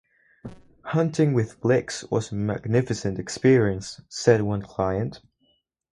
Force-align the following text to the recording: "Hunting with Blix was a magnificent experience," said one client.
"Hunting 0.83 1.31
with 1.33 1.61
Blix 1.61 2.03
was 2.05 2.31
a 2.31 2.35
magnificent 2.35 3.19
experience," 3.19 4.01
said 4.09 4.41
one 4.41 4.63
client. 4.63 5.19